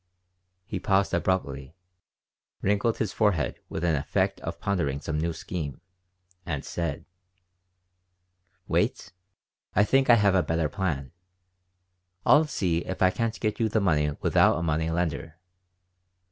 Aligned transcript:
He 0.65 0.79
paused 0.79 1.13
abruptly, 1.13 1.75
wrinkled 2.63 2.97
his 2.97 3.13
forehead 3.13 3.59
with 3.69 3.83
an 3.83 3.93
effect 3.95 4.41
of 4.41 4.59
pondering 4.59 4.99
some 4.99 5.19
new 5.19 5.31
scheme, 5.31 5.79
and 6.43 6.65
said: 6.65 7.05
"Wait. 8.67 9.13
I 9.75 9.83
think 9.83 10.09
I 10.09 10.15
have 10.15 10.33
a 10.33 10.41
better 10.41 10.69
plan. 10.69 11.11
I'll 12.25 12.47
see 12.47 12.79
if 12.79 13.03
I 13.03 13.11
can't 13.11 13.39
get 13.39 13.59
you 13.59 13.69
the 13.69 13.79
money 13.79 14.09
without 14.21 14.57
a 14.57 14.63
money 14.63 14.89
lender." 14.89 15.37